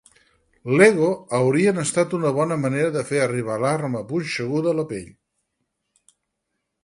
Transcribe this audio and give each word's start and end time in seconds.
L'Ego 0.77 1.09
haurien 1.39 1.81
estat 1.81 2.15
una 2.19 2.31
bona 2.37 2.57
manera 2.63 2.95
de 2.97 3.03
fer 3.09 3.21
arribar 3.25 3.57
l'arma 3.65 4.01
punxeguda 4.13 4.71
a 4.75 4.79
la 4.79 4.89
pell. 4.95 5.11